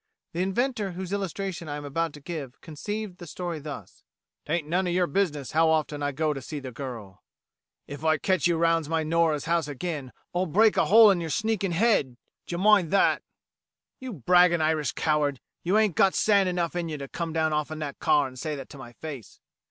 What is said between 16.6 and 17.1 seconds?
in you to